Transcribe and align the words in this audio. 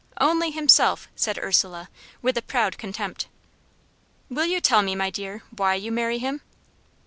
"Only 0.19 0.49
himself," 0.49 1.07
said 1.15 1.37
Ursula, 1.37 1.87
with 2.23 2.35
a 2.35 2.41
proud 2.41 2.79
contempt. 2.79 3.27
"Will 4.31 4.47
you 4.47 4.59
tell 4.59 4.81
me, 4.81 4.95
my 4.95 5.11
dear, 5.11 5.43
why 5.55 5.75
you 5.75 5.91
marry 5.91 6.17
him?" 6.17 6.41